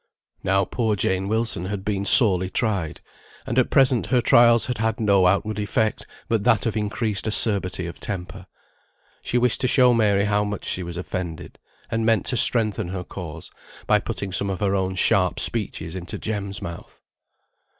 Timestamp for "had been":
1.65-2.05